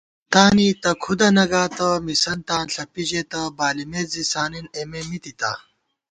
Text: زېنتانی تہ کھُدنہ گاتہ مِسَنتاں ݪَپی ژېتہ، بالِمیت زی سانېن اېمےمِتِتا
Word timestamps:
زېنتانی 0.03 0.67
تہ 0.81 0.91
کھُدنہ 1.03 1.45
گاتہ 1.51 1.89
مِسَنتاں 2.05 2.63
ݪَپی 2.73 3.03
ژېتہ، 3.09 3.41
بالِمیت 3.57 4.07
زی 4.13 4.23
سانېن 4.31 4.65
اېمےمِتِتا 4.75 5.51